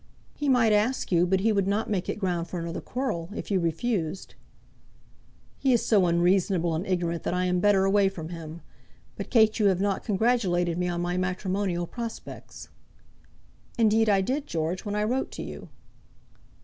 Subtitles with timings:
[0.33, 3.51] "He might ask you, but he would not make it ground for another quarrel, if
[3.51, 4.33] you refused."
[5.59, 8.61] "He is so unreasonable and ignorant that I am better away from him.
[9.15, 12.69] But, Kate, you have not congratulated me on my matrimonial prospects."
[13.77, 15.69] "Indeed I did, George, when I wrote to you."